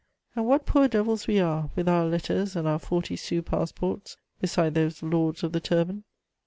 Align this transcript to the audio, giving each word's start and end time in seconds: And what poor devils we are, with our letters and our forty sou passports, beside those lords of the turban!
And 0.35 0.47
what 0.47 0.65
poor 0.65 0.87
devils 0.87 1.27
we 1.27 1.37
are, 1.39 1.69
with 1.75 1.87
our 1.87 2.07
letters 2.07 2.55
and 2.55 2.67
our 2.67 2.79
forty 2.79 3.15
sou 3.15 3.43
passports, 3.43 4.17
beside 4.39 4.73
those 4.73 5.03
lords 5.03 5.43
of 5.43 5.51
the 5.51 5.59
turban! 5.61 6.05